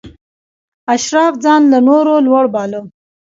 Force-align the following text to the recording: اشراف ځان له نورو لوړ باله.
اشراف 0.93 1.33
ځان 1.43 1.61
له 1.71 1.79
نورو 1.87 2.13
لوړ 2.27 2.45
باله. 2.53 2.79